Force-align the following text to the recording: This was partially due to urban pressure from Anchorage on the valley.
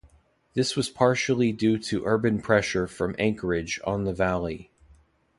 This 0.55 0.75
was 0.75 0.89
partially 0.89 1.51
due 1.51 1.77
to 1.77 2.01
urban 2.05 2.41
pressure 2.41 2.87
from 2.87 3.15
Anchorage 3.19 3.79
on 3.85 4.03
the 4.03 4.13
valley. 4.13 4.71